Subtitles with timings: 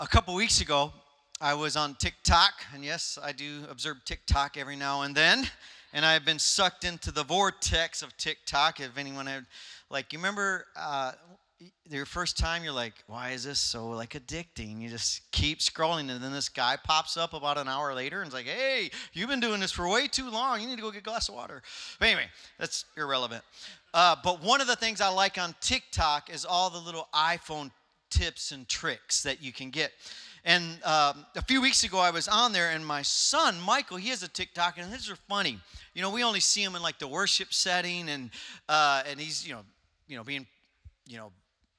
[0.00, 0.94] a couple weeks ago,
[1.42, 5.46] I was on TikTok, and yes, I do observe TikTok every now and then,
[5.92, 8.80] and I've been sucked into the vortex of TikTok.
[8.80, 9.44] If anyone had,
[9.90, 11.12] like, you remember uh,
[11.90, 14.80] your first time, you're like, why is this so like addicting?
[14.80, 18.28] You just keep scrolling, and then this guy pops up about an hour later and
[18.28, 20.62] is like, hey, you've been doing this for way too long.
[20.62, 21.62] You need to go get a glass of water.
[21.98, 22.28] But anyway,
[22.58, 23.44] that's irrelevant.
[23.92, 27.70] Uh, but one of the things I like on TikTok is all the little iPhone
[28.10, 29.92] tips and tricks that you can get.
[30.44, 34.08] And um, a few weeks ago, I was on there, and my son, Michael, he
[34.08, 35.58] has a TikTok, and these are funny.
[35.94, 38.30] You know, we only see him in like the worship setting, and
[38.68, 39.64] uh, and he's you know,
[40.08, 40.46] you know, being,
[41.06, 41.30] you know,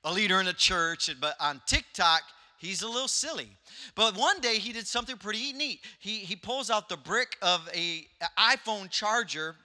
[0.04, 1.10] a leader in the church.
[1.20, 2.22] But on TikTok,
[2.60, 3.50] he's a little silly.
[3.96, 5.80] But one day he did something pretty neat.
[6.00, 8.06] He he pulls out the brick of a
[8.38, 9.56] iPhone charger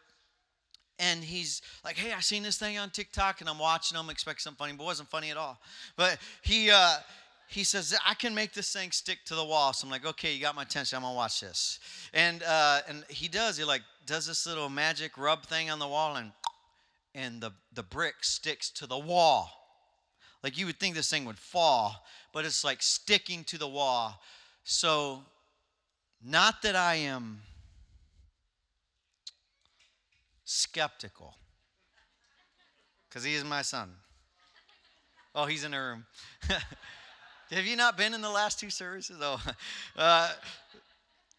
[0.98, 4.40] and he's like, "Hey, I seen this thing on TikTok, and I'm watching them, expect
[4.42, 5.58] something funny, but it wasn't funny at all."
[5.96, 6.96] But he uh,
[7.48, 9.72] he says, I can make this thing stick to the wall.
[9.72, 10.96] So I'm like, okay, you got my attention.
[10.96, 11.78] I'm gonna watch this.
[12.12, 13.56] And uh, and he does.
[13.56, 16.32] He like does this little magic rub thing on the wall, and
[17.14, 19.50] and the the brick sticks to the wall.
[20.42, 24.20] Like you would think this thing would fall, but it's like sticking to the wall.
[24.64, 25.22] So,
[26.24, 27.40] not that I am
[30.46, 31.34] skeptical,
[33.08, 33.90] because he is my son.
[35.34, 36.06] Oh, he's in the room.
[37.50, 39.18] Have you not been in the last two services?
[39.20, 39.42] Oh,
[39.96, 40.32] uh,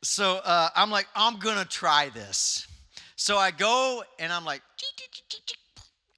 [0.04, 2.68] so uh, I'm like, I'm gonna try this.
[3.16, 4.62] So I go and I'm like,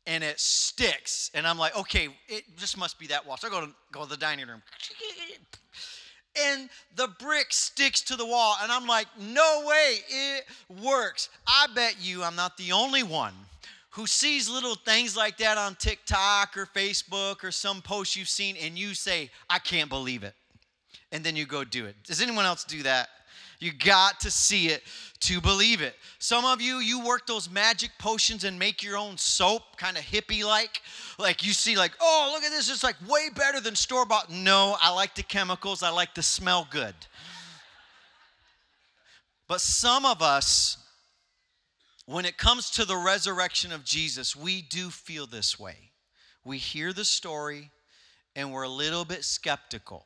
[0.05, 3.37] and it sticks, and I'm like, okay, it just must be that wall.
[3.37, 4.61] So I go to go to the dining room,
[6.37, 10.45] and the brick sticks to the wall, and I'm like, no way, it
[10.83, 11.29] works.
[11.47, 13.33] I bet you I'm not the only one
[13.91, 18.55] who sees little things like that on TikTok or Facebook or some post you've seen
[18.61, 20.35] and you say, I can't believe it.
[21.11, 21.95] And then you go do it.
[22.03, 23.09] Does anyone else do that?
[23.59, 24.83] You got to see it
[25.21, 25.95] to believe it.
[26.17, 30.03] Some of you, you work those magic potions and make your own soap, kind of
[30.03, 30.81] hippie like.
[31.17, 34.31] Like you see, like, oh, look at this, it's like way better than store bought.
[34.31, 36.95] No, I like the chemicals, I like the smell good.
[39.49, 40.77] But some of us,
[42.05, 45.91] when it comes to the resurrection of Jesus, we do feel this way.
[46.45, 47.71] We hear the story
[48.35, 50.05] and we're a little bit skeptical.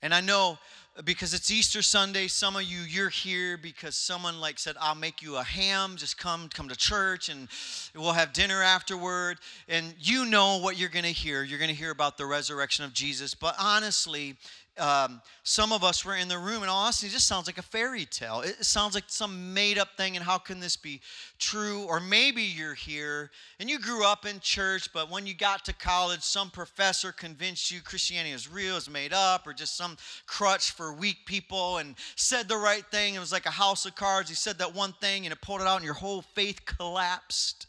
[0.00, 0.58] And I know
[1.04, 5.22] because it's Easter Sunday, some of you you're here because someone like said, "I'll make
[5.22, 7.48] you a ham, just come come to church and
[7.94, 9.38] we'll have dinner afterward."
[9.68, 11.42] And you know what you're going to hear.
[11.42, 13.34] You're going to hear about the resurrection of Jesus.
[13.34, 14.36] But honestly,
[14.78, 17.62] um, some of us were in the room, and honestly, it just sounds like a
[17.62, 18.40] fairy tale.
[18.40, 21.00] It sounds like some made up thing, and how can this be
[21.38, 21.84] true?
[21.84, 25.72] Or maybe you're here and you grew up in church, but when you got to
[25.72, 29.96] college, some professor convinced you Christianity is real, is made up, or just some
[30.26, 33.14] crutch for weak people, and said the right thing.
[33.14, 34.28] It was like a house of cards.
[34.28, 37.66] He said that one thing, and it pulled it out, and your whole faith collapsed.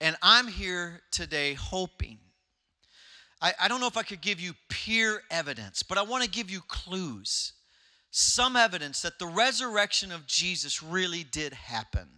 [0.00, 2.18] And I'm here today hoping
[3.40, 4.52] I, I don't know if I could give you
[4.84, 7.52] pure evidence, but I want to give you clues.
[8.10, 12.08] Some evidence that the resurrection of Jesus really did happen.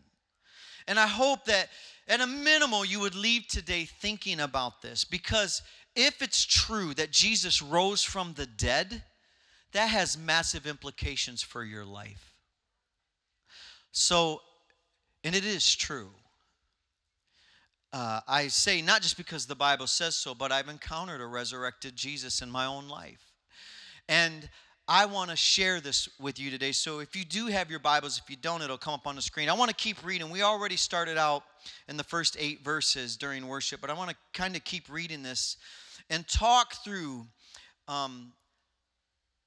[0.86, 1.68] And I hope that
[2.08, 5.62] at a minimal you would leave today thinking about this because
[5.94, 9.02] if it's true that Jesus rose from the dead,
[9.72, 12.34] that has massive implications for your life.
[13.90, 14.40] So,
[15.24, 16.10] and it is true.
[17.92, 21.94] Uh, I say not just because the Bible says so, but I've encountered a resurrected
[21.94, 23.32] Jesus in my own life.
[24.08, 24.48] And
[24.88, 26.72] I want to share this with you today.
[26.72, 29.22] So if you do have your Bibles, if you don't, it'll come up on the
[29.22, 29.48] screen.
[29.48, 30.30] I want to keep reading.
[30.30, 31.44] We already started out
[31.86, 35.22] in the first eight verses during worship, but I want to kind of keep reading
[35.22, 35.58] this
[36.08, 37.26] and talk through
[37.88, 38.32] um,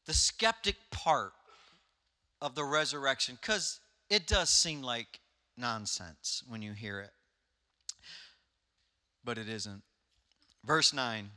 [0.06, 1.34] the skeptic part
[2.42, 3.80] of the resurrection because
[4.10, 5.20] it does seem like
[5.58, 7.12] nonsense when you hear it
[9.26, 9.82] but it isn't.
[10.64, 11.30] Verse 9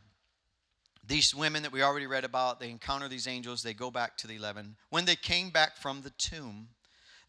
[1.09, 4.27] these women that we already read about, they encounter these angels, they go back to
[4.27, 4.77] the 11.
[4.91, 6.69] When they came back from the tomb,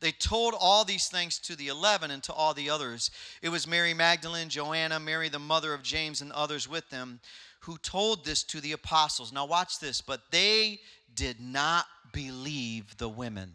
[0.01, 3.09] they told all these things to the 11 and to all the others.
[3.41, 7.21] It was Mary Magdalene, Joanna, Mary the mother of James, and others with them
[7.61, 9.31] who told this to the apostles.
[9.31, 10.01] Now, watch this.
[10.01, 10.79] But they
[11.13, 13.51] did not believe the women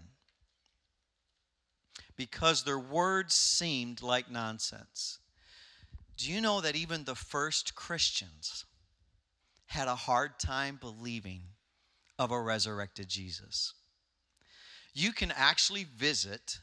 [2.17, 5.19] because their words seemed like nonsense.
[6.17, 8.65] Do you know that even the first Christians
[9.67, 11.43] had a hard time believing
[12.19, 13.75] of a resurrected Jesus?
[14.93, 16.59] You can actually visit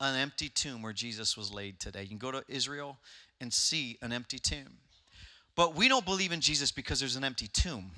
[0.00, 2.02] an empty tomb where Jesus was laid today.
[2.02, 2.98] You can go to Israel
[3.40, 4.78] and see an empty tomb.
[5.56, 7.90] But we don't believe in Jesus because there's an empty tomb.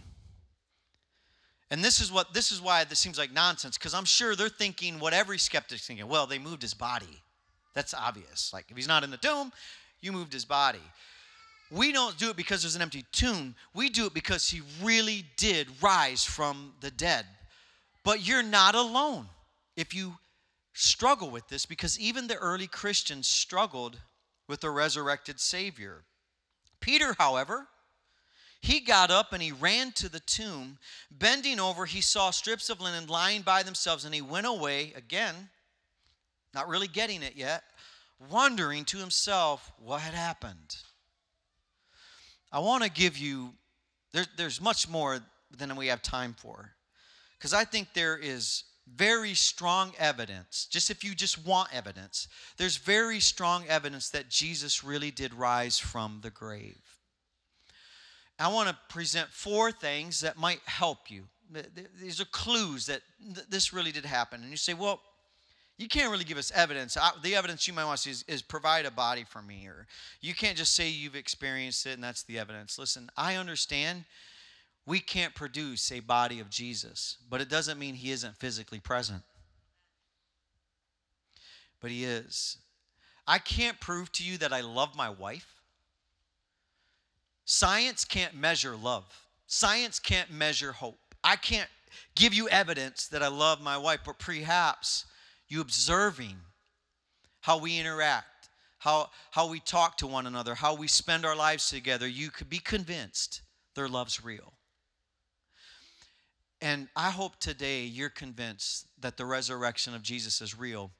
[1.70, 4.48] And this is what this is why this seems like nonsense because I'm sure they're
[4.48, 6.08] thinking what every skeptic's thinking.
[6.08, 7.22] Well, they moved his body.
[7.74, 8.50] That's obvious.
[8.52, 9.52] Like if he's not in the tomb,
[10.00, 10.80] you moved his body.
[11.70, 13.54] We don't do it because there's an empty tomb.
[13.74, 17.26] We do it because he really did rise from the dead.
[18.02, 19.28] But you're not alone
[19.76, 20.14] if you
[20.72, 24.00] struggle with this because even the early Christians struggled
[24.48, 26.02] with the resurrected Savior.
[26.80, 27.68] Peter, however,
[28.60, 30.78] he got up and he ran to the tomb.
[31.10, 35.50] Bending over, he saw strips of linen lying by themselves, and he went away again,
[36.52, 37.62] not really getting it yet,
[38.28, 40.76] wondering to himself what had happened.
[42.52, 43.54] I want to give you,
[44.12, 45.20] there, there's much more
[45.56, 46.72] than we have time for,
[47.38, 52.26] because I think there is very strong evidence, just if you just want evidence,
[52.56, 56.80] there's very strong evidence that Jesus really did rise from the grave.
[58.38, 61.24] I want to present four things that might help you.
[62.00, 63.02] These are clues that
[63.48, 64.40] this really did happen.
[64.42, 65.00] And you say, well,
[65.80, 66.98] you can't really give us evidence.
[67.22, 69.86] the evidence you might want to see is, is, provide a body for me, or
[70.20, 72.78] you can't just say you've experienced it and that's the evidence.
[72.78, 74.04] Listen, I understand
[74.84, 79.22] we can't produce a body of Jesus, but it doesn't mean he isn't physically present.
[81.80, 82.58] But he is.
[83.26, 85.54] I can't prove to you that I love my wife.
[87.46, 89.06] Science can't measure love,
[89.46, 90.98] science can't measure hope.
[91.24, 91.70] I can't
[92.14, 95.06] give you evidence that I love my wife, but perhaps
[95.50, 96.36] you observing
[97.40, 98.48] how we interact,
[98.78, 102.48] how, how we talk to one another, how we spend our lives together, you could
[102.48, 103.42] be convinced
[103.74, 104.54] their love's real.
[106.62, 110.92] And I hope today you're convinced that the resurrection of Jesus is real.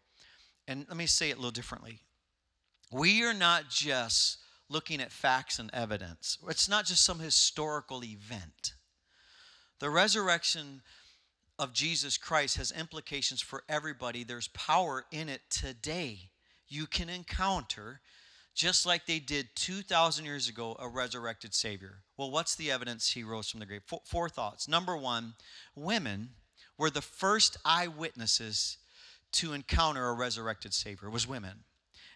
[0.67, 2.01] And let me say it a little differently.
[2.91, 4.39] We are not just
[4.69, 6.39] looking at facts and evidence.
[6.49, 8.75] It's not just some historical event.
[9.81, 10.83] The resurrection
[11.61, 14.25] of Jesus Christ has implications for everybody.
[14.25, 16.31] There's power in it today.
[16.69, 18.01] You can encounter,
[18.55, 21.99] just like they did 2,000 years ago, a resurrected Savior.
[22.17, 23.83] Well, what's the evidence he rose from the grave?
[23.87, 24.69] Four, four thoughts.
[24.69, 25.35] Number one,
[25.77, 26.31] women
[26.79, 28.79] were the first eyewitnesses
[29.33, 31.65] to encounter a resurrected Savior, was women.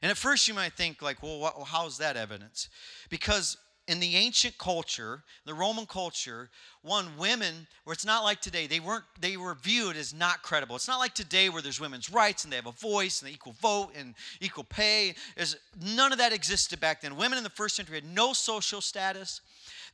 [0.01, 2.71] And at first you might think, like, well, how's that evidence?
[3.11, 6.49] Because in the ancient culture, the Roman culture,
[6.83, 10.75] one women, where it's not like today, they weren't they were viewed as not credible.
[10.77, 13.35] It's not like today where there's women's rights and they have a voice and they
[13.35, 15.15] equal vote and equal pay.
[15.37, 17.17] There's, none of that existed back then.
[17.17, 19.43] Women in the first century had no social status.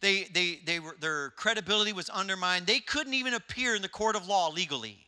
[0.01, 2.67] They, they, they were, their credibility was undermined.
[2.67, 4.99] They couldn't even appear in the court of law legally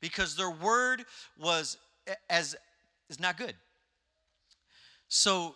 [0.00, 1.04] because their word
[1.38, 1.78] was
[2.28, 2.54] as
[3.08, 3.54] is not good.
[5.08, 5.54] So,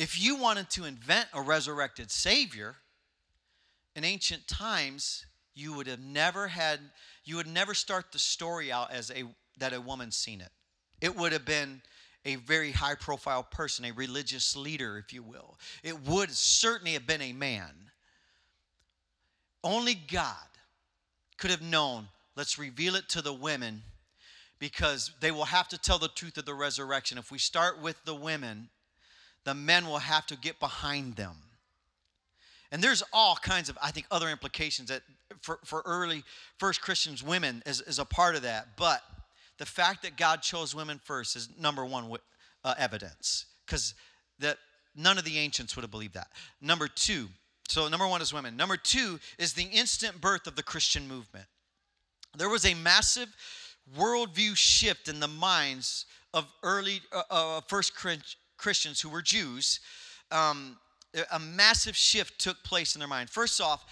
[0.00, 2.76] if you wanted to invent a resurrected Savior
[3.94, 6.80] in ancient times, you would have never had,
[7.22, 9.24] you would never start the story out as a
[9.58, 10.48] that a woman seen it.
[11.02, 11.82] It would have been
[12.24, 15.58] a very high profile person, a religious leader, if you will.
[15.82, 17.90] It would certainly have been a man.
[19.62, 20.34] Only God
[21.36, 23.82] could have known, let's reveal it to the women
[24.58, 27.18] because they will have to tell the truth of the resurrection.
[27.18, 28.70] If we start with the women,
[29.44, 31.34] the men will have to get behind them.
[32.72, 35.02] And there's all kinds of, I think, other implications that
[35.40, 36.22] for, for early
[36.58, 38.68] first Christians, women is, is a part of that.
[38.76, 39.02] But
[39.58, 42.10] the fact that God chose women first is number one
[42.64, 43.94] uh, evidence because
[44.38, 44.58] that
[44.94, 46.28] none of the ancients would have believed that.
[46.60, 47.28] Number two,
[47.68, 48.56] so number one is women.
[48.56, 51.46] Number two is the instant birth of the Christian movement.
[52.36, 53.34] There was a massive
[53.96, 57.94] worldview shift in the minds of early uh, uh, first
[58.60, 59.80] Christians who were Jews.
[60.30, 60.76] Um,
[61.32, 63.30] a massive shift took place in their mind.
[63.30, 63.84] First off,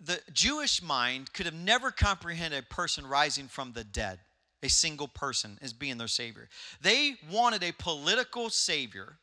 [0.00, 4.18] the Jewish mind could have never comprehended a person rising from the dead,
[4.62, 6.48] a single person as being their savior.
[6.82, 9.16] They wanted a political savior.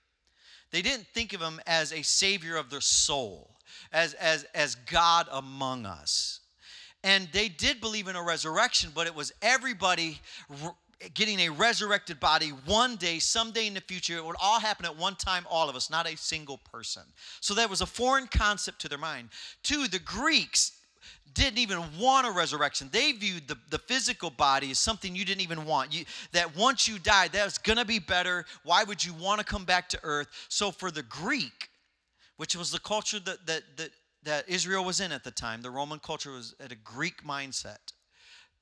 [0.71, 3.57] They didn't think of him as a savior of their soul,
[3.91, 6.39] as, as, as God among us.
[7.03, 10.21] And they did believe in a resurrection, but it was everybody
[11.13, 14.17] getting a resurrected body one day, someday in the future.
[14.17, 17.03] It would all happen at one time, all of us, not a single person.
[17.39, 19.29] So that was a foreign concept to their mind.
[19.63, 20.73] Two, the Greeks
[21.33, 22.89] didn't even want a resurrection.
[22.91, 25.93] They viewed the, the physical body as something you didn't even want.
[25.93, 28.45] You, that once you died, that was going to be better.
[28.63, 30.27] Why would you want to come back to earth?
[30.49, 31.69] So for the Greek,
[32.37, 33.91] which was the culture that, that, that
[34.23, 37.93] that Israel was in at the time, the Roman culture was at a Greek mindset.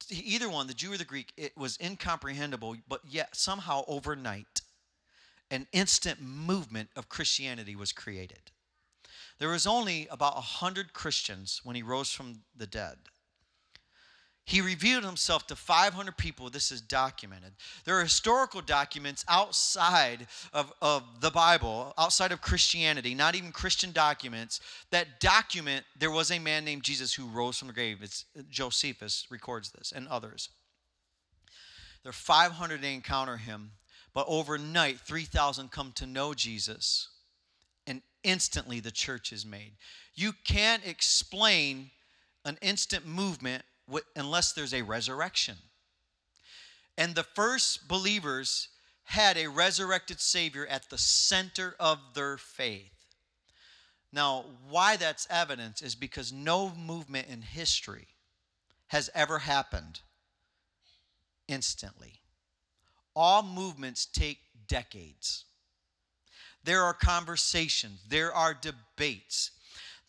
[0.10, 4.62] Either one, the Jew or the Greek, it was incomprehensible, but yet somehow overnight,
[5.52, 8.52] an instant movement of Christianity was created.
[9.40, 12.98] There was only about 100 Christians when he rose from the dead.
[14.50, 16.50] He revealed himself to 500 people.
[16.50, 17.52] This is documented.
[17.86, 23.92] There are historical documents outside of, of the Bible, outside of Christianity, not even Christian
[23.92, 28.00] documents, that document there was a man named Jesus who rose from the grave.
[28.02, 30.50] It's Josephus records this and others.
[32.02, 33.74] There are 500 they encounter him,
[34.16, 37.10] but overnight, 3,000 come to know Jesus,
[37.86, 39.74] and instantly the church is made.
[40.16, 41.92] You can't explain
[42.46, 43.64] an instant movement
[44.16, 45.56] unless there's a resurrection.
[46.98, 48.70] And the first believers
[49.04, 52.92] had a resurrected Savior at the center of their faith.
[54.12, 58.08] Now, why that's evidence is because no movement in history
[58.88, 60.02] has ever happened
[61.48, 62.22] instantly.
[63.16, 65.46] All movements take decades.
[66.64, 69.52] There are conversations, there are debates,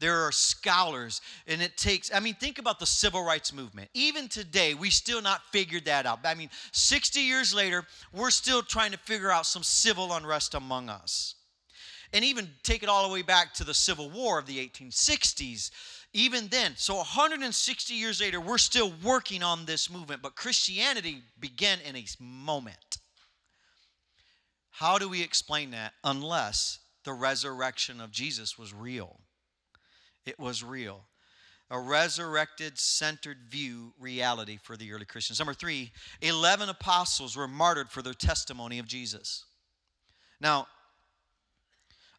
[0.00, 3.90] there are scholars, and it takes, I mean, think about the civil rights movement.
[3.94, 6.20] Even today, we still not figured that out.
[6.24, 10.88] I mean, 60 years later, we're still trying to figure out some civil unrest among
[10.88, 11.34] us.
[12.12, 15.70] And even take it all the way back to the Civil War of the 1860s.
[16.12, 21.78] Even then, so 160 years later, we're still working on this movement, but Christianity began
[21.86, 22.98] in a moment.
[24.70, 29.20] How do we explain that unless the resurrection of Jesus was real?
[30.26, 31.04] It was real.
[31.70, 35.38] A resurrected, centered view reality for the early Christians.
[35.38, 39.44] Number three, 11 apostles were martyred for their testimony of Jesus.
[40.40, 40.66] Now,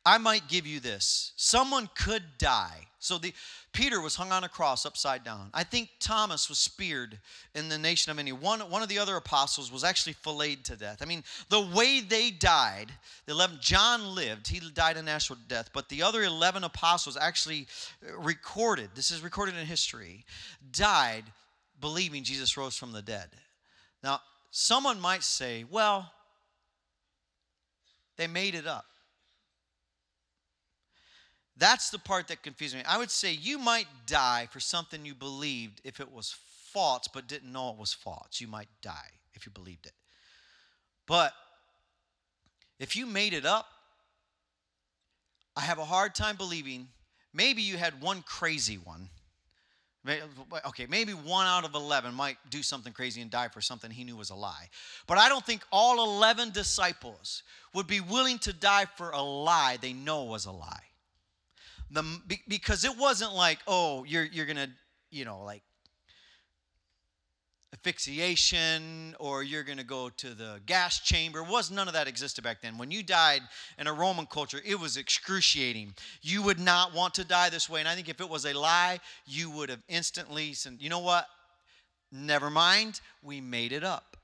[0.06, 1.32] I might give you this.
[1.36, 2.88] Someone could die.
[3.00, 3.34] So the
[3.74, 5.50] Peter was hung on a cross upside down.
[5.54, 7.18] I think Thomas was speared
[7.56, 8.36] in the nation of India.
[8.36, 10.98] One, one of the other apostles was actually filleted to death.
[11.02, 12.92] I mean, the way they died,
[13.26, 17.68] the 11, John lived, he died a natural death, but the other 11 apostles actually
[18.20, 20.26] recorded, this is recorded in history,
[20.72, 21.24] died
[21.80, 23.30] believing Jesus rose from the dead.
[24.04, 24.20] Now,
[24.52, 26.12] someone might say, well,
[28.18, 28.86] they made it up.
[31.62, 32.82] That's the part that confused me.
[32.88, 36.36] I would say you might die for something you believed if it was
[36.74, 38.42] false but didn't know it was false.
[38.42, 39.92] You might die if you believed it.
[41.06, 41.34] But
[42.80, 43.68] if you made it up,
[45.56, 46.88] I have a hard time believing
[47.32, 49.08] maybe you had one crazy one.
[50.66, 54.04] Okay, maybe one out of 11 might do something crazy and die for something he
[54.04, 54.68] knew was a lie.
[55.06, 57.44] But I don't think all 11 disciples
[57.76, 60.86] would be willing to die for a lie they know was a lie
[61.92, 62.04] the
[62.48, 64.70] because it wasn't like oh you're you're gonna
[65.10, 65.62] you know like
[67.74, 71.42] asphyxiation or you're going to go to the gas chamber.
[71.42, 72.78] Was none of that existed back then.
[72.78, 73.42] When you died
[73.80, 75.94] in a roman culture it was excruciating.
[76.22, 77.80] You would not want to die this way.
[77.80, 81.00] And i think if it was a lie you would have instantly said you know
[81.00, 81.28] what?
[82.12, 83.02] Never mind.
[83.24, 84.18] We made it up.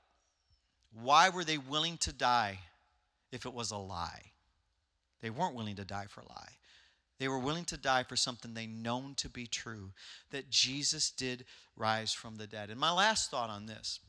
[0.92, 2.58] Why were they willing to die
[3.32, 4.32] if it was a lie?
[5.20, 6.57] They weren't willing to die for a lie
[7.18, 9.90] they were willing to die for something they known to be true
[10.30, 11.44] that Jesus did
[11.76, 12.70] rise from the dead.
[12.70, 14.00] And my last thought on this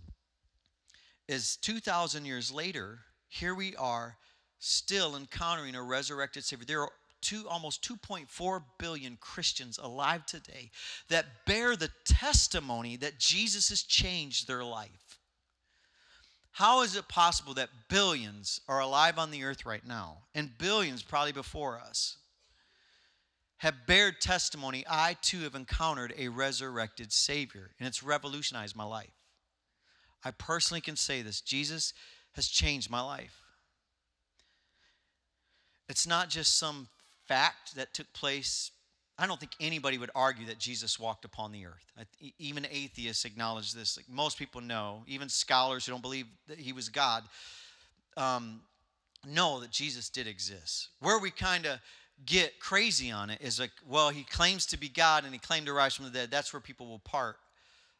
[1.27, 4.17] is 2,000 years later, here we are
[4.59, 6.65] still encountering a resurrected Savior.
[6.65, 10.71] There are two, almost 2.4 billion Christians alive today
[11.09, 15.19] that bear the testimony that Jesus has changed their life.
[16.51, 21.03] How is it possible that billions are alive on the earth right now and billions
[21.03, 22.17] probably before us?
[23.59, 29.13] Have bared testimony, I too have encountered a resurrected Savior, and it's revolutionized my life.
[30.23, 31.93] I personally can say this Jesus
[32.33, 33.35] has changed my life.
[35.89, 36.87] It's not just some
[37.27, 38.71] fact that took place.
[39.17, 42.07] I don't think anybody would argue that Jesus walked upon the earth.
[42.37, 43.97] Even atheists acknowledge this.
[43.97, 47.23] Like most people know, even scholars who don't believe that he was God,
[48.15, 48.61] um,
[49.27, 50.89] know that Jesus did exist.
[51.01, 51.79] Where we kind of
[52.25, 55.67] get crazy on it is like, well, he claims to be God and he claimed
[55.67, 56.31] to rise from the dead.
[56.31, 57.37] That's where people will part.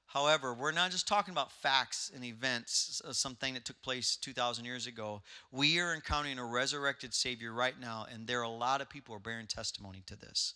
[0.09, 4.87] However, we're not just talking about facts and events, something that took place 2,000 years
[4.87, 5.21] ago.
[5.51, 9.13] We are encountering a resurrected Savior right now, and there are a lot of people
[9.13, 10.55] are bearing testimony to this.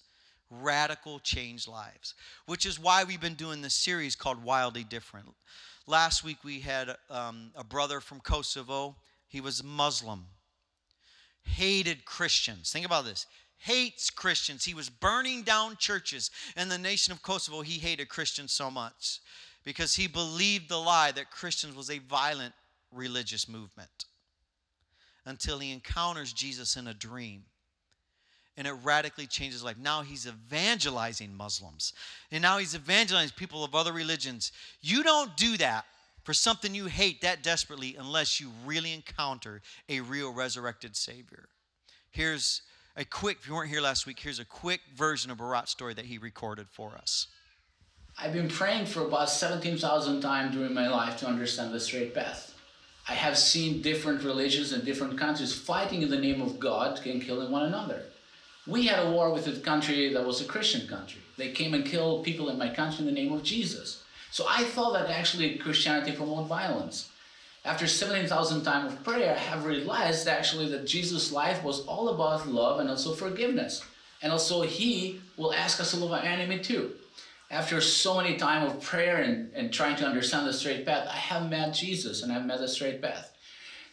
[0.49, 2.15] Radical changed lives,
[2.47, 5.27] which is why we've been doing this series called Wildly Different.
[5.85, 8.95] Last week we had um, a brother from Kosovo.
[9.27, 10.25] He was Muslim,
[11.43, 12.71] hated Christians.
[12.71, 13.27] Think about this
[13.63, 14.65] hates Christians.
[14.65, 17.61] He was burning down churches in the nation of Kosovo.
[17.61, 19.19] He hated Christians so much
[19.63, 22.53] because he believed the lie that Christians was a violent
[22.91, 24.05] religious movement
[25.25, 27.45] until he encounters Jesus in a dream.
[28.55, 29.77] and it radically changes his life.
[29.77, 31.93] Now he's evangelizing Muslims,
[32.31, 34.51] and now he's evangelizing people of other religions.
[34.81, 35.85] You don't do that
[36.23, 41.49] for something you hate that desperately unless you really encounter a real resurrected Savior.
[42.11, 42.61] Here's
[42.95, 45.93] a quick, if you weren't here last week, here's a quick version of Barat's story
[45.93, 47.27] that he recorded for us.
[48.19, 52.53] I've been praying for about 17,000 times during my life to understand the straight path.
[53.09, 57.21] I have seen different religions and different countries fighting in the name of God and
[57.21, 58.03] killing one another.
[58.67, 61.21] We had a war with a country that was a Christian country.
[61.35, 64.03] They came and killed people in my country in the name of Jesus.
[64.31, 67.09] So I thought that actually Christianity promoted violence.
[67.65, 72.47] After 17,000 times of prayer, I have realized actually that Jesus' life was all about
[72.47, 73.83] love and also forgiveness.
[74.21, 76.93] And also he will ask us to love our enemy too
[77.53, 81.15] after so many time of prayer and, and trying to understand the straight path, I
[81.15, 83.31] have met Jesus and I've met the straight path.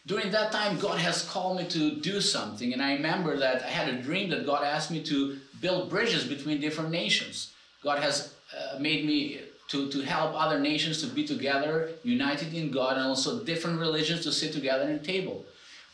[0.07, 3.67] During that time, God has called me to do something, and I remember that I
[3.67, 7.53] had a dream that God asked me to build bridges between different nations.
[7.83, 12.71] God has uh, made me to, to help other nations to be together, united in
[12.71, 15.45] God, and also different religions to sit together at a table.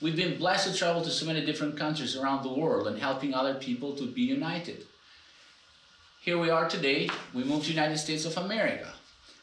[0.02, 3.34] We've been blessed to travel to so many different countries around the world and helping
[3.34, 4.86] other people to be united
[6.28, 7.10] here we are today.
[7.34, 8.94] We moved to United States of America.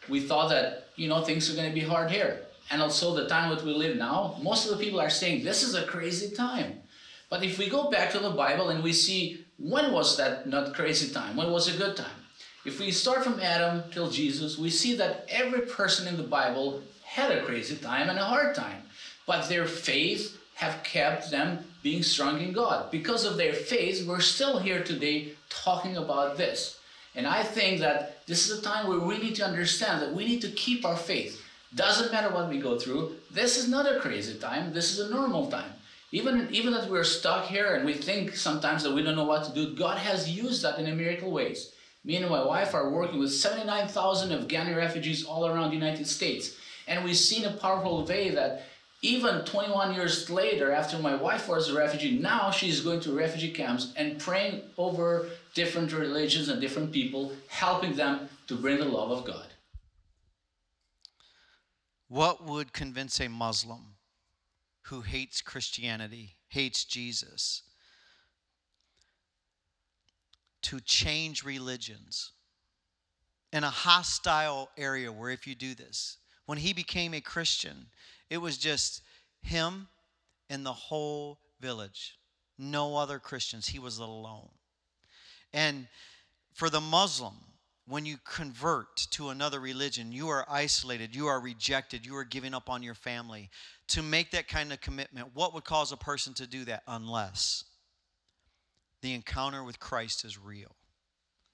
[0.07, 2.43] We thought that, you know, things are going to be hard here.
[2.71, 5.63] And also the time that we live now, most of the people are saying this
[5.63, 6.83] is a crazy time.
[7.31, 10.75] But if we go back to the Bible and we see when was that not
[10.75, 11.37] crazy time?
[11.37, 12.21] When was a good time?
[12.65, 16.83] If we start from Adam till Jesus, we see that every person in the Bible
[17.05, 18.85] had a crazy time and a hard time.
[19.27, 22.91] But their faith have kept them being strong in God.
[22.91, 26.79] Because of their faith, we're still here today talking about this.
[27.15, 30.25] And I think that this is a time where we need to understand that we
[30.25, 31.43] need to keep our faith.
[31.75, 33.17] Doesn't matter what we go through.
[33.31, 34.73] This is not a crazy time.
[34.73, 35.71] This is a normal time.
[36.13, 39.45] Even, even that we're stuck here and we think sometimes that we don't know what
[39.45, 41.74] to do, God has used that in a miracle ways.
[42.05, 46.57] Me and my wife are working with 79,000 Afghani refugees all around the United States.
[46.87, 48.67] And we've seen a powerful way that
[49.01, 53.53] even 21 years later, after my wife was a refugee, now she's going to refugee
[53.53, 59.11] camps and praying over different religions and different people, helping them to bring the love
[59.11, 59.47] of God.
[62.09, 63.97] What would convince a Muslim
[64.83, 67.63] who hates Christianity, hates Jesus,
[70.65, 72.33] to change religions
[73.53, 77.87] in a hostile area where if you do this, when he became a Christian,
[78.29, 79.03] it was just
[79.43, 79.89] him
[80.51, 82.19] and the whole village.
[82.59, 83.69] No other Christians.
[83.69, 84.49] He was alone.
[85.53, 85.87] And
[86.55, 87.35] for the Muslim,
[87.87, 92.55] when you convert to another religion, you are isolated, you are rejected, you are giving
[92.55, 93.51] up on your family.
[93.89, 97.65] To make that kind of commitment, what would cause a person to do that unless
[99.05, 100.75] the encounter with Christ is real?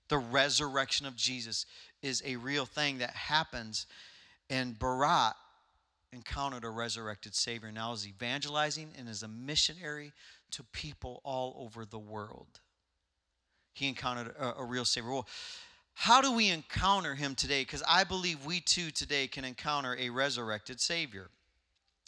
[0.08, 1.66] The resurrection of Jesus
[2.00, 3.86] is a real thing that happens.
[4.48, 5.32] And Barat
[6.12, 7.72] encountered a resurrected Savior.
[7.72, 10.12] Now is evangelizing and is a missionary
[10.52, 12.60] to people all over the world.
[13.74, 15.10] He encountered a, a real Savior.
[15.10, 15.28] Well,
[15.94, 17.62] how do we encounter him today?
[17.62, 21.30] Because I believe we too today can encounter a resurrected Savior.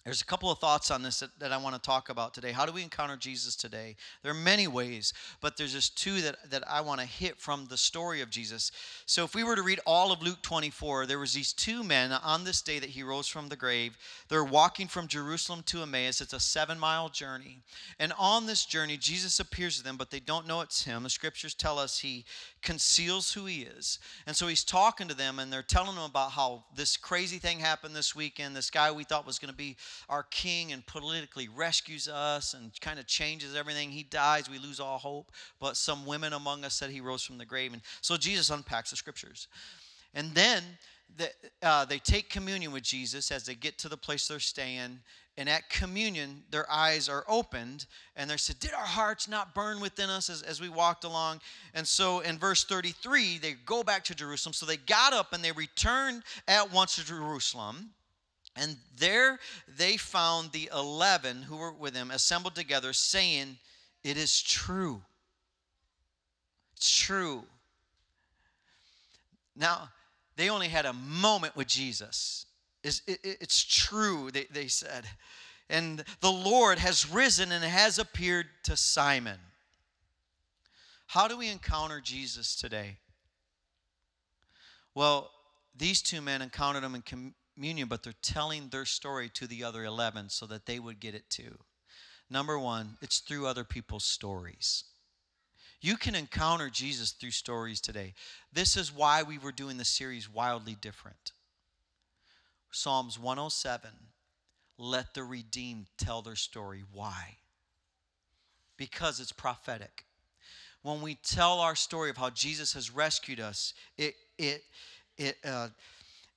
[0.04, 2.50] There's a couple of thoughts on this that, that I want to talk about today.
[2.50, 3.94] How do we encounter Jesus today?
[4.22, 7.66] There are many ways, but there's just two that, that I want to hit from
[7.66, 8.72] the story of Jesus.
[9.06, 12.10] So if we were to read all of Luke 24, there was these two men
[12.10, 13.96] on this day that he rose from the grave.
[14.28, 16.20] They're walking from Jerusalem to Emmaus.
[16.20, 17.60] It's a seven-mile journey.
[18.00, 21.04] And on this journey, Jesus appears to them, but they don't know it's him.
[21.04, 22.24] The scriptures tell us he
[22.60, 24.00] conceals who he is.
[24.26, 27.60] And so he's talking to them, and they're telling them about how this crazy thing
[27.60, 28.56] happened this weekend.
[28.56, 29.76] This guy we thought was going to be
[30.08, 33.90] our king and politically rescues us and kind of changes everything.
[33.90, 35.32] He dies, we lose all hope.
[35.60, 37.72] But some women among us said he rose from the grave.
[37.72, 39.48] And so Jesus unpacks the scriptures.
[40.14, 40.62] And then
[41.16, 41.30] the,
[41.62, 45.00] uh, they take communion with Jesus as they get to the place they're staying.
[45.38, 49.80] And at communion, their eyes are opened and they said, Did our hearts not burn
[49.80, 51.40] within us as, as we walked along?
[51.74, 54.52] And so in verse 33, they go back to Jerusalem.
[54.52, 57.90] So they got up and they returned at once to Jerusalem.
[58.56, 63.58] And there they found the 11 who were with him assembled together, saying,
[64.04, 65.02] It is true.
[66.76, 67.44] It's true.
[69.56, 69.88] Now,
[70.36, 72.46] they only had a moment with Jesus.
[72.82, 75.04] It's, it's true, they, they said.
[75.70, 79.38] And the Lord has risen and has appeared to Simon.
[81.06, 82.96] How do we encounter Jesus today?
[84.94, 85.30] Well,
[85.76, 89.84] these two men encountered him in communion, but they're telling their story to the other
[89.84, 91.58] 11 so that they would get it too.
[92.30, 94.84] Number one, it's through other people's stories.
[95.82, 98.14] You can encounter Jesus through stories today.
[98.52, 101.32] This is why we were doing the series Wildly Different.
[102.70, 103.90] Psalms 107
[104.78, 106.84] Let the redeemed tell their story.
[106.92, 107.36] Why?
[108.76, 110.04] Because it's prophetic.
[110.82, 114.62] When we tell our story of how Jesus has rescued us, it, it,
[115.18, 115.68] it, uh,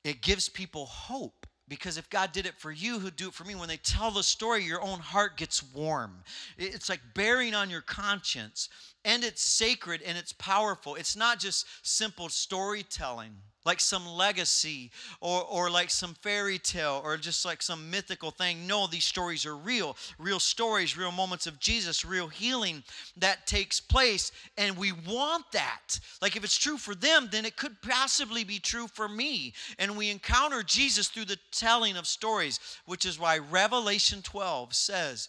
[0.05, 3.43] it gives people hope because if God did it for you, who'd do it for
[3.43, 3.55] me?
[3.55, 6.23] When they tell the story, your own heart gets warm.
[6.59, 8.69] It's like bearing on your conscience,
[9.05, 10.95] and it's sacred and it's powerful.
[10.95, 17.17] It's not just simple storytelling like some legacy or, or like some fairy tale or
[17.17, 18.67] just like some mythical thing.
[18.67, 22.83] No, these stories are real, real stories, real moments of Jesus, real healing
[23.17, 24.31] that takes place.
[24.57, 25.99] And we want that.
[26.21, 29.53] Like if it's true for them, then it could possibly be true for me.
[29.79, 35.27] And we encounter Jesus through the telling of stories, which is why Revelation 12 says,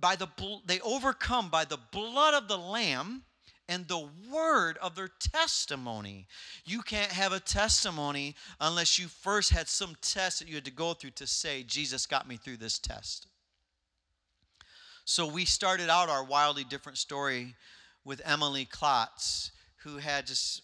[0.00, 0.28] by the
[0.66, 3.24] they overcome by the blood of the lamb
[3.68, 6.26] and the word of their testimony.
[6.64, 10.70] You can't have a testimony unless you first had some test that you had to
[10.70, 13.26] go through to say, Jesus got me through this test.
[15.04, 17.54] So we started out our wildly different story
[18.04, 20.62] with Emily Klotz, who had just,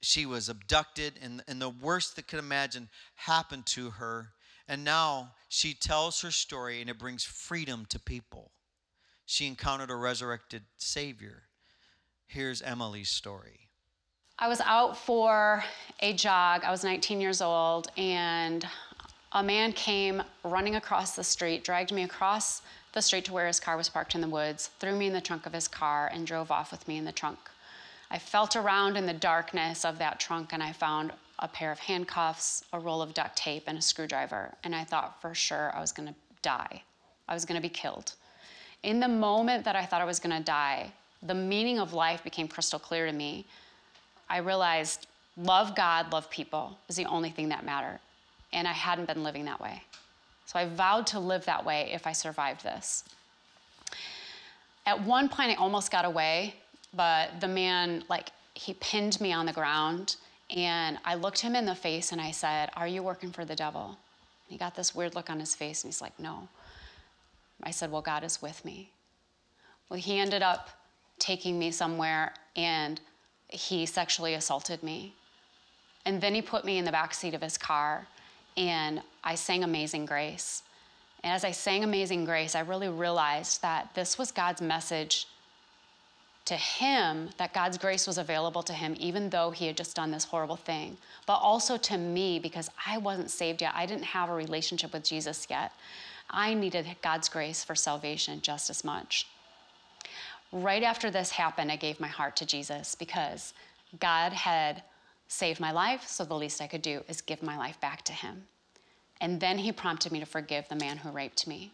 [0.00, 4.28] she was abducted, and, and the worst that could imagine happened to her.
[4.68, 8.52] And now she tells her story, and it brings freedom to people.
[9.26, 11.44] She encountered a resurrected Savior
[12.26, 13.68] Here's Emily's story.
[14.38, 15.62] I was out for
[16.00, 16.64] a jog.
[16.64, 18.66] I was 19 years old, and
[19.32, 22.62] a man came running across the street, dragged me across
[22.94, 25.20] the street to where his car was parked in the woods, threw me in the
[25.20, 27.38] trunk of his car, and drove off with me in the trunk.
[28.10, 31.12] I felt around in the darkness of that trunk and I found
[31.42, 34.54] a pair of handcuffs, a roll of duct tape, and a screwdriver.
[34.64, 36.82] And I thought for sure I was gonna die.
[37.28, 38.14] I was gonna be killed.
[38.82, 42.48] In the moment that I thought I was gonna die, the meaning of life became
[42.48, 43.44] crystal clear to me.
[44.30, 48.00] I realized love God, love people is the only thing that mattered.
[48.52, 49.82] And I hadn't been living that way.
[50.46, 53.04] So I vowed to live that way if I survived this.
[54.84, 56.54] At one point, I almost got away,
[56.94, 60.16] but the man, like, he pinned me on the ground.
[60.54, 63.56] And I looked him in the face and I said, Are you working for the
[63.56, 63.86] devil?
[63.86, 63.96] And
[64.48, 66.48] he got this weird look on his face and he's like, No.
[67.62, 68.90] I said, Well, God is with me.
[69.88, 70.70] Well, he ended up
[71.18, 73.00] taking me somewhere and
[73.48, 75.14] he sexually assaulted me.
[76.04, 78.06] And then he put me in the back seat of his car
[78.56, 80.62] and I sang Amazing Grace.
[81.22, 85.28] And as I sang Amazing Grace, I really realized that this was God's message
[86.44, 90.10] to him that God's grace was available to him, even though he had just done
[90.10, 93.72] this horrible thing, but also to me because I wasn't saved yet.
[93.74, 95.72] I didn't have a relationship with Jesus yet.
[96.28, 99.26] I needed God's grace for salvation just as much.
[100.50, 103.54] Right after this happened, I gave my heart to Jesus because
[104.00, 104.82] God had
[105.28, 108.12] saved my life, so the least I could do is give my life back to
[108.12, 108.44] Him.
[109.20, 111.72] And then He prompted me to forgive the man who raped me.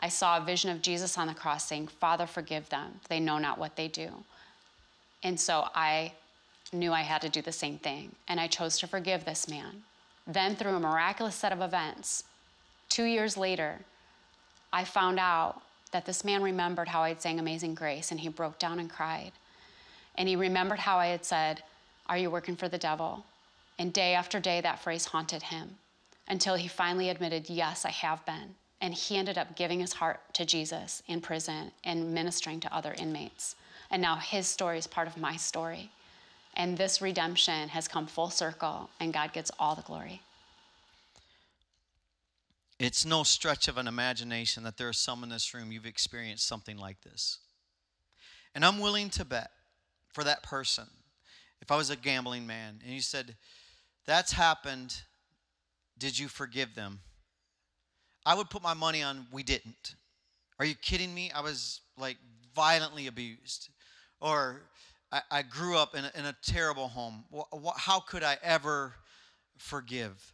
[0.00, 3.00] I saw a vision of Jesus on the cross saying, Father, forgive them.
[3.08, 4.10] They know not what they do.
[5.22, 6.12] And so I
[6.72, 9.82] knew I had to do the same thing, and I chose to forgive this man.
[10.26, 12.24] Then, through a miraculous set of events,
[12.88, 13.78] two years later,
[14.72, 15.60] I found out
[15.92, 18.90] that this man remembered how I had sang Amazing Grace and he broke down and
[18.90, 19.32] cried.
[20.16, 21.62] And he remembered how I had said,
[22.06, 23.24] Are you working for the devil?
[23.78, 25.76] And day after day, that phrase haunted him
[26.28, 28.54] until he finally admitted, Yes, I have been.
[28.82, 32.94] And he ended up giving his heart to Jesus in prison and ministering to other
[32.98, 33.54] inmates.
[33.90, 35.90] And now his story is part of my story.
[36.54, 40.20] And this redemption has come full circle, and God gets all the glory.
[42.78, 46.46] It's no stretch of an imagination that there are some in this room you've experienced
[46.46, 47.38] something like this.
[48.54, 49.50] And I'm willing to bet
[50.12, 50.88] for that person,
[51.60, 53.36] if I was a gambling man and you said,
[54.04, 55.02] That's happened,
[55.96, 57.00] did you forgive them?
[58.24, 59.96] I would put my money on we didn't.
[60.58, 61.30] Are you kidding me?
[61.32, 62.18] I was like
[62.54, 63.68] violently abused.
[64.20, 64.62] Or
[65.10, 67.24] I, I grew up in a, in a terrible home.
[67.76, 68.94] How could I ever
[69.58, 70.32] forgive?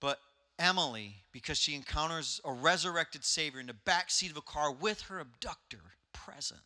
[0.00, 0.18] But
[0.58, 5.02] Emily, because she encounters a resurrected Savior in the back seat of a car with
[5.02, 6.60] her abductor present,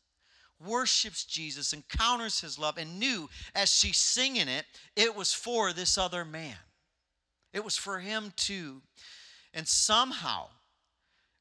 [0.64, 4.64] worships Jesus, encounters his love, and knew as she's singing it,
[4.96, 6.57] it was for this other man.
[7.53, 8.83] It was for him too.
[9.55, 10.49] And somehow,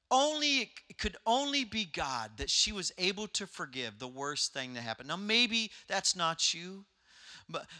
[0.09, 4.73] only it could only be God that she was able to forgive the worst thing
[4.73, 5.07] that happened.
[5.07, 6.85] Now, maybe that's not you.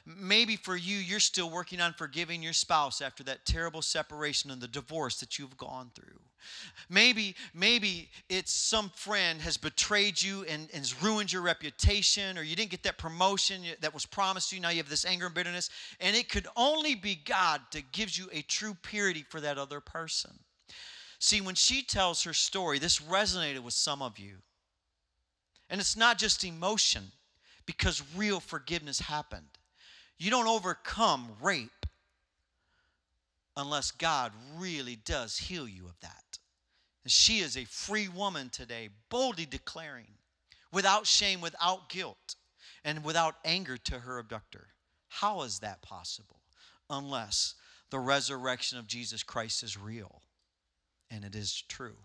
[0.06, 4.62] Maybe for you, you're still working on forgiving your spouse after that terrible separation and
[4.62, 6.20] the divorce that you've gone through.
[6.90, 12.42] Maybe, maybe it's some friend has betrayed you and, and has ruined your reputation, or
[12.42, 14.60] you didn't get that promotion that was promised you.
[14.60, 18.18] Now you have this anger and bitterness, and it could only be God that gives
[18.18, 20.32] you a true purity for that other person.
[21.20, 24.38] See, when she tells her story, this resonated with some of you.
[25.70, 27.12] And it's not just emotion,
[27.68, 29.46] because real forgiveness happened.
[30.22, 31.88] You don't overcome rape
[33.58, 36.38] unless God really does heal you of that.
[37.04, 40.14] And she is a free woman today, boldly declaring,
[40.72, 42.36] without shame, without guilt,
[42.86, 44.68] and without anger to her abductor.
[45.08, 46.42] How is that possible?
[46.88, 47.56] Unless
[47.90, 50.22] the resurrection of Jesus Christ is real.
[51.10, 51.98] And it is true.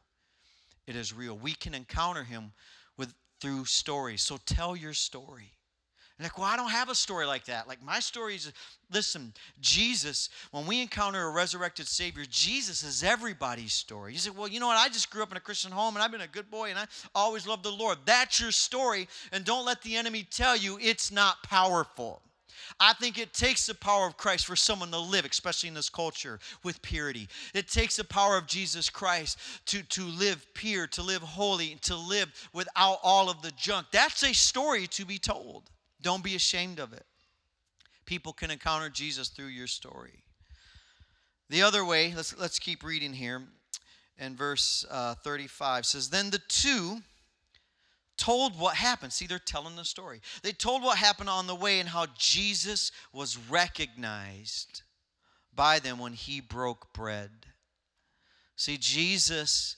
[0.86, 1.36] It is real.
[1.36, 2.52] We can encounter him
[2.96, 4.22] with through stories.
[4.22, 5.55] So tell your story.
[6.18, 7.68] Like, well, I don't have a story like that.
[7.68, 8.50] Like my story is,
[8.90, 14.14] listen, Jesus, when we encounter a resurrected Savior, Jesus is everybody's story.
[14.14, 14.78] You say, well, you know what?
[14.78, 16.78] I just grew up in a Christian home and I've been a good boy and
[16.78, 17.98] I always loved the Lord.
[18.06, 19.08] That's your story.
[19.30, 22.22] And don't let the enemy tell you it's not powerful.
[22.80, 25.90] I think it takes the power of Christ for someone to live, especially in this
[25.90, 27.28] culture, with purity.
[27.54, 31.94] It takes the power of Jesus Christ to, to live pure, to live holy, to
[31.94, 33.88] live without all of the junk.
[33.92, 35.70] That's a story to be told.
[36.06, 37.04] Don't be ashamed of it.
[38.04, 40.22] People can encounter Jesus through your story.
[41.50, 43.42] The other way, let's, let's keep reading here.
[44.16, 46.98] In verse uh, 35 says, Then the two
[48.16, 49.12] told what happened.
[49.12, 50.20] See, they're telling the story.
[50.44, 54.82] They told what happened on the way and how Jesus was recognized
[55.52, 57.30] by them when he broke bread.
[58.54, 59.74] See, Jesus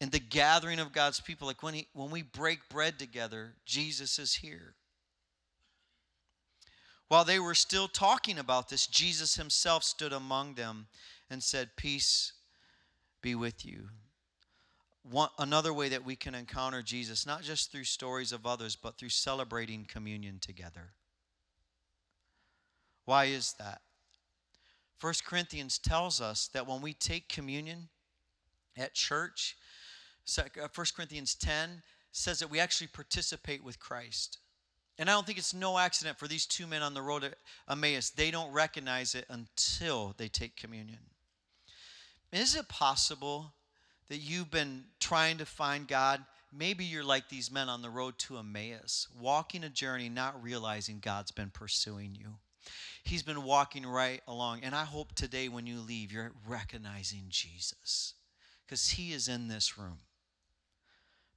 [0.00, 4.18] in the gathering of God's people, like when, he, when we break bread together, Jesus
[4.18, 4.75] is here.
[7.08, 10.88] While they were still talking about this, Jesus himself stood among them
[11.30, 12.32] and said, Peace
[13.22, 13.88] be with you.
[15.08, 18.98] One, another way that we can encounter Jesus, not just through stories of others, but
[18.98, 20.94] through celebrating communion together.
[23.04, 23.82] Why is that?
[25.00, 27.88] 1 Corinthians tells us that when we take communion
[28.76, 29.56] at church,
[30.34, 34.38] 1 uh, Corinthians 10 says that we actually participate with Christ.
[34.98, 37.32] And I don't think it's no accident for these two men on the road to
[37.70, 38.10] Emmaus.
[38.10, 40.98] They don't recognize it until they take communion.
[42.32, 43.52] Is it possible
[44.08, 46.24] that you've been trying to find God?
[46.52, 51.00] Maybe you're like these men on the road to Emmaus, walking a journey, not realizing
[51.00, 52.36] God's been pursuing you.
[53.04, 54.60] He's been walking right along.
[54.62, 58.14] And I hope today when you leave, you're recognizing Jesus
[58.66, 59.98] because He is in this room.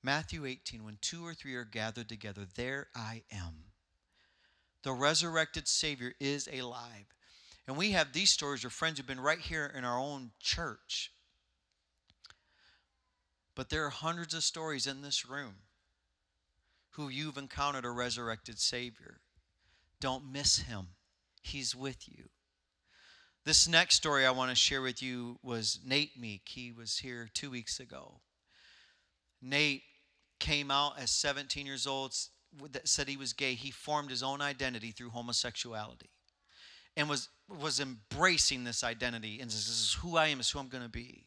[0.01, 3.65] Matthew 18, when two or three are gathered together, there I am.
[4.83, 7.05] The resurrected Savior is alive.
[7.67, 11.12] And we have these stories of friends who've been right here in our own church.
[13.55, 15.55] But there are hundreds of stories in this room
[16.91, 19.19] who you've encountered a resurrected Savior.
[19.99, 20.88] Don't miss him,
[21.41, 22.29] He's with you.
[23.45, 26.43] This next story I want to share with you was Nate Meek.
[26.45, 28.21] He was here two weeks ago.
[29.41, 29.84] Nate
[30.39, 32.15] came out as 17 years old,
[32.71, 33.54] that said he was gay.
[33.54, 36.10] He formed his own identity through homosexuality
[36.97, 40.60] and was, was embracing this identity and says, This is who I am, is who
[40.60, 41.25] I'm going to be.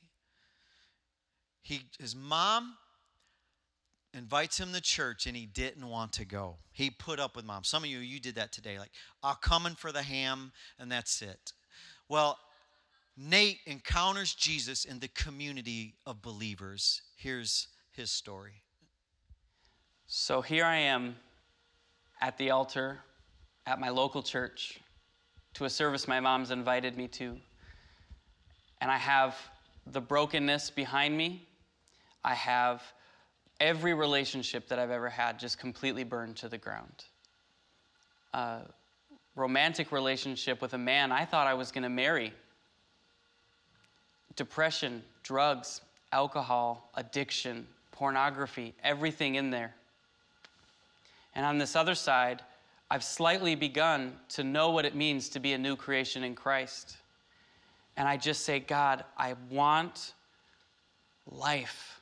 [1.62, 2.74] He, his mom
[4.14, 6.56] invites him to church and he didn't want to go.
[6.72, 7.64] He put up with mom.
[7.64, 8.78] Some of you, you did that today.
[8.78, 8.90] Like,
[9.22, 11.52] I'll come in for the ham and that's it.
[12.08, 12.38] Well,
[13.16, 17.02] Nate encounters Jesus in the community of believers.
[17.16, 18.62] Here's his story.
[20.06, 21.16] So here I am
[22.20, 22.98] at the altar
[23.66, 24.80] at my local church
[25.54, 27.36] to a service my mom's invited me to.
[28.80, 29.36] And I have
[29.86, 31.46] the brokenness behind me.
[32.24, 32.82] I have
[33.60, 37.04] every relationship that I've ever had just completely burned to the ground.
[38.34, 38.62] A
[39.36, 42.32] romantic relationship with a man I thought I was going to marry.
[44.36, 45.80] Depression, drugs,
[46.12, 47.66] alcohol, addiction,
[48.02, 49.72] pornography, everything in there.
[51.36, 52.42] And on this other side,
[52.90, 56.96] I've slightly begun to know what it means to be a new creation in Christ.
[57.96, 60.14] And I just say, God, I want
[61.30, 62.00] life.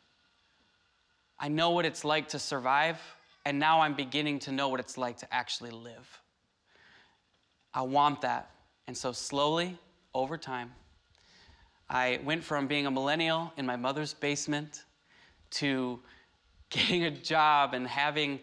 [1.38, 2.96] I know what it's like to survive,
[3.44, 6.22] and now I'm beginning to know what it's like to actually live.
[7.74, 8.48] I want that.
[8.86, 9.76] And so, slowly,
[10.14, 10.72] over time,
[11.90, 14.84] I went from being a millennial in my mother's basement
[15.52, 16.00] to
[16.70, 18.40] getting a job and having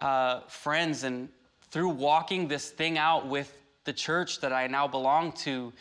[0.00, 1.28] uh, friends and
[1.70, 3.52] through walking this thing out with
[3.84, 5.72] the church that I now belong to,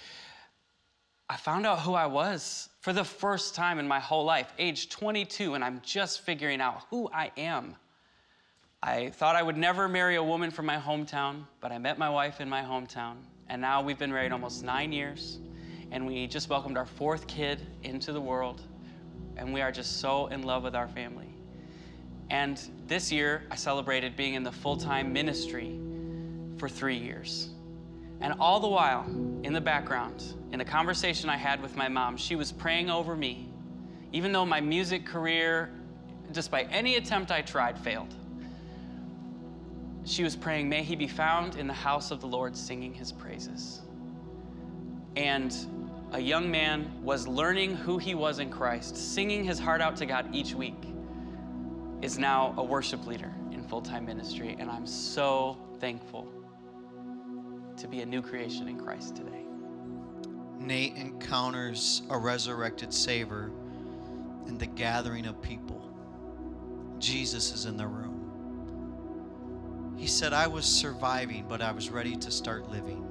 [1.29, 4.89] I found out who I was for the first time in my whole life, age
[4.89, 7.75] 22, and I'm just figuring out who I am.
[8.81, 12.09] I thought I would never marry a woman from my hometown, but I met my
[12.09, 13.15] wife in my hometown,
[13.47, 15.39] and now we've been married almost nine years,
[15.91, 18.61] and we just welcomed our fourth kid into the world,
[19.37, 21.29] and we are just so in love with our family.
[22.29, 25.79] And this year, I celebrated being in the full time ministry
[26.57, 27.49] for three years.
[28.21, 29.05] And all the while,
[29.43, 33.15] in the background, in a conversation I had with my mom, she was praying over
[33.15, 33.49] me,
[34.11, 35.69] even though my music career,
[36.31, 38.15] despite any attempt I tried, failed.
[40.05, 43.11] She was praying, May he be found in the house of the Lord singing his
[43.11, 43.81] praises.
[45.15, 45.55] And
[46.13, 50.05] a young man was learning who he was in Christ, singing his heart out to
[50.05, 50.85] God each week,
[52.01, 54.55] is now a worship leader in full time ministry.
[54.59, 56.27] And I'm so thankful
[57.77, 59.43] to be a new creation in Christ today.
[60.59, 63.51] Nate encounters a resurrected Savior
[64.47, 65.81] in the gathering of people.
[66.99, 68.11] Jesus is in the room.
[69.97, 73.09] He said, I was surviving, but I was ready to start living.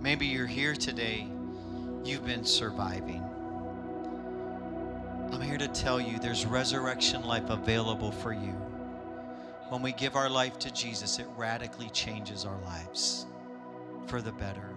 [0.00, 1.28] Maybe you're here today,
[2.06, 3.22] you've been surviving.
[5.32, 8.54] I'm here to tell you there's resurrection life available for you.
[9.70, 13.26] When we give our life to Jesus, it radically changes our lives
[14.06, 14.70] for the better.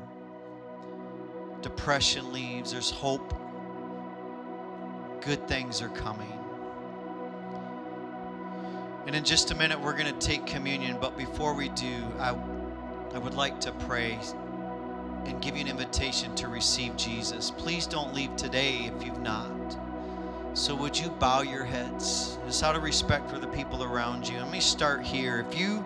[1.61, 3.33] Depression leaves, there's hope.
[5.21, 6.33] Good things are coming.
[9.05, 10.97] And in just a minute, we're going to take communion.
[10.99, 12.29] But before we do, I,
[13.13, 14.19] I would like to pray
[15.25, 17.51] and give you an invitation to receive Jesus.
[17.51, 19.49] Please don't leave today if you've not.
[20.53, 24.39] So, would you bow your heads just out of respect for the people around you?
[24.39, 25.45] Let me start here.
[25.47, 25.85] If you,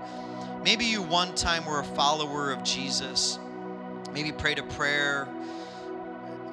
[0.63, 3.39] maybe you one time were a follower of Jesus,
[4.13, 5.27] maybe prayed a prayer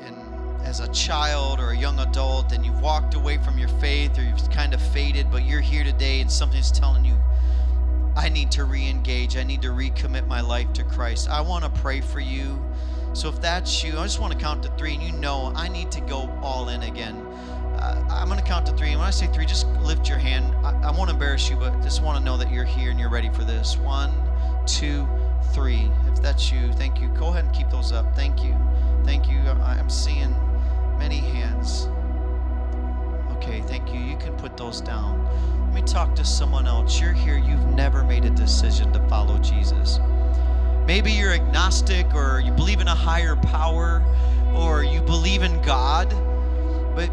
[0.02, 0.16] and
[0.62, 4.22] as a child or a young adult and you've walked away from your faith or
[4.22, 7.16] you've kind of faded, but you're here today and something's telling you,
[8.20, 11.30] I need to re engage, I need to recommit my life to Christ.
[11.30, 12.62] I want to pray for you.
[13.14, 15.68] So if that's you, I just want to count to three and you know I
[15.68, 17.16] need to go all in again.
[17.16, 18.90] Uh, I'm going to count to three.
[18.90, 20.54] And when I say three, just lift your hand.
[20.66, 23.08] I, I won't embarrass you, but just want to know that you're here and you're
[23.08, 23.78] ready for this.
[23.78, 24.12] One,
[24.66, 25.08] two,
[25.54, 25.90] three.
[26.12, 27.08] If that's you, thank you.
[27.08, 28.14] Go ahead and keep those up.
[28.14, 28.54] Thank you.
[29.02, 29.38] Thank you.
[29.38, 30.36] I- I'm seeing
[30.98, 31.88] many hands.
[33.38, 34.00] Okay, thank you.
[34.00, 35.26] You can put those down.
[35.70, 37.00] Let me talk to someone else.
[37.00, 40.00] You're here, you've never made a decision to follow Jesus.
[40.84, 44.02] Maybe you're agnostic or you believe in a higher power
[44.52, 46.10] or you believe in God,
[46.96, 47.08] but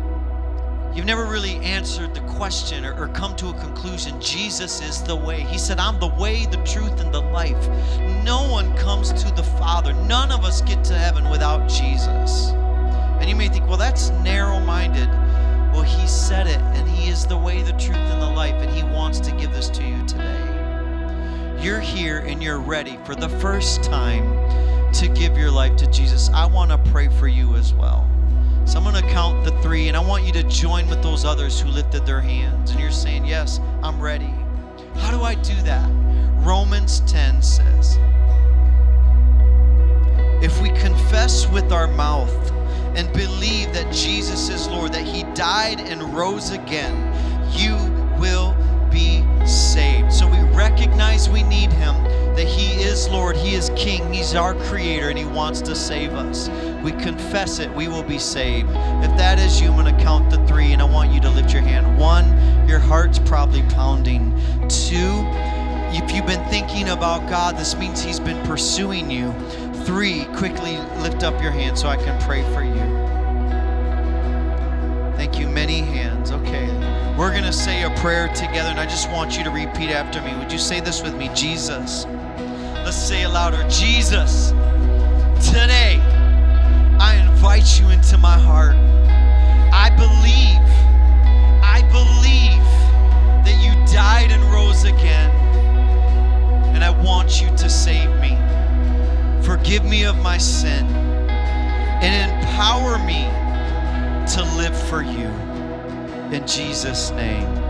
[0.95, 4.19] you've never really answered the question or, or come to a conclusion.
[4.19, 5.41] Jesus is the way.
[5.41, 7.69] He said, I'm the way, the truth, and the life.
[8.23, 9.93] No one comes to the Father.
[9.93, 12.53] None of us get to heaven without Jesus.
[13.19, 15.09] And you may think, well, that's narrow minded.
[15.77, 18.71] Well, He said it, and He is the way, the truth, and the life, and
[18.71, 21.59] He wants to give this to you today.
[21.61, 24.25] You're here and you're ready for the first time
[24.93, 26.31] to give your life to Jesus.
[26.33, 28.09] I want to pray for you as well.
[28.65, 31.25] So I'm going to count the three, and I want you to join with those
[31.25, 32.71] others who lifted their hands.
[32.71, 34.33] And you're saying, Yes, I'm ready.
[34.95, 35.87] How do I do that?
[36.37, 37.99] Romans 10 says,
[40.41, 42.56] If we confess with our mouth
[42.97, 46.95] and believe that Jesus is Lord, that He died and rose again,
[47.51, 47.75] you
[48.19, 48.57] will
[48.89, 50.11] be saved.
[50.11, 52.03] So we recognize we need Him,
[52.35, 56.13] that He is Lord, He is King, He's our Creator, and He wants to save
[56.13, 56.49] us.
[56.83, 58.69] We confess it, we will be saved.
[58.69, 61.29] If that is you, I'm going to count the three, and I want you to
[61.29, 61.99] lift your hand.
[61.99, 64.31] One, your heart's probably pounding.
[64.67, 65.23] Two,
[65.89, 69.33] if you've been thinking about God, this means He's been pursuing you.
[69.87, 72.75] Three, quickly lift up your hand so I can pray for you.
[75.15, 75.47] Thank you.
[75.47, 76.29] Many hands.
[76.29, 76.67] Okay.
[77.17, 80.21] We're going to say a prayer together, and I just want you to repeat after
[80.21, 80.35] me.
[80.35, 81.29] Would you say this with me?
[81.33, 82.05] Jesus.
[82.83, 83.65] Let's say it louder.
[83.69, 84.49] Jesus,
[85.49, 86.01] today
[86.99, 88.75] I invite you into my heart.
[89.71, 90.67] I believe,
[91.63, 92.65] I believe
[93.45, 95.31] that you died and rose again,
[96.75, 98.16] and I want you to save me.
[99.47, 100.85] Forgive me of my sin
[102.03, 103.23] and empower me
[104.33, 105.29] to live for you.
[106.35, 107.66] In Jesus' name.